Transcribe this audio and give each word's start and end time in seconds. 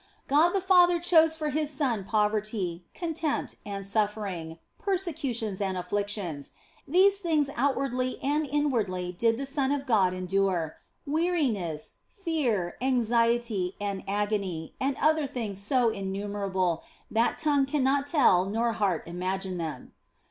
God 0.27 0.49
the 0.53 0.61
Father 0.61 0.99
chose 0.99 1.35
for 1.35 1.49
His 1.51 1.69
Son 1.69 2.03
poverty, 2.05 2.85
contempt, 2.95 3.57
and 3.67 3.85
suffering, 3.85 4.57
persecutions 4.79 5.61
and 5.61 5.77
afflictions, 5.77 6.53
these 6.87 7.19
things 7.19 7.51
out 7.55 7.75
wardly 7.75 8.17
and 8.23 8.47
inwardly 8.47 9.11
did 9.11 9.37
the 9.37 9.45
Son 9.45 9.71
of 9.71 9.85
God 9.85 10.11
endure 10.15 10.77
weariness, 11.05 11.97
fear, 12.09 12.77
anxiety, 12.81 13.75
and 13.79 14.03
agony, 14.07 14.73
and 14.81 14.97
other 14.99 15.27
things 15.27 15.61
so 15.61 15.89
innumerable 15.89 16.81
that 17.11 17.37
tongue 17.37 17.67
cannot 17.67 18.07
tell 18.07 18.45
nor 18.47 18.73
heart 18.73 19.03
imagine 19.07 19.59
them. 19.59 19.93